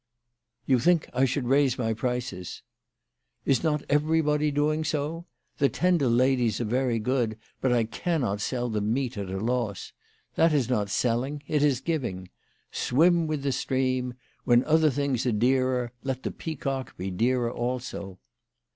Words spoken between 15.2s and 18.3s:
are dearer, let the Peacock be dearer also."